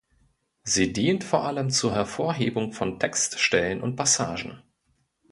Sie 0.63 0.93
dient 0.93 1.23
vor 1.23 1.45
allem 1.45 1.69
zur 1.69 1.93
Hervorhebung 1.93 2.73
von 2.73 2.99
Textstellen 2.99 3.83
und 3.83 3.99
‑passagen. 3.99 4.63